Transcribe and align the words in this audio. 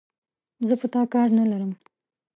زه 0.67 0.73
په 0.81 0.87
تا 0.93 1.01
کار 1.13 1.27
نه 1.37 1.43
لرم، 1.51 1.71